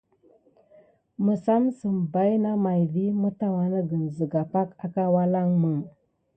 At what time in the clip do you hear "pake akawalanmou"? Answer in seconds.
4.51-5.79